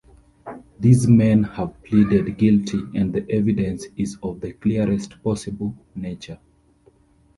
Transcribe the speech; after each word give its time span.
These 0.79 1.07
men 1.07 1.43
have 1.43 1.83
pleaded 1.83 2.35
guilty, 2.39 2.79
and 2.95 3.13
the 3.13 3.23
evidence 3.29 3.85
is 3.95 4.17
of 4.23 4.41
the 4.41 4.51
clearest 4.51 5.21
possible 5.21 5.75
nature. 5.93 6.39